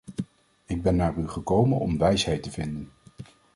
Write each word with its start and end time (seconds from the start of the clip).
Ik 0.65 0.81
ben 0.81 0.95
naar 0.95 1.17
u 1.17 1.27
gekomen 1.27 1.79
om 1.79 1.97
wijsheid 1.97 2.43
te 2.43 2.51
vinden. 2.51 2.91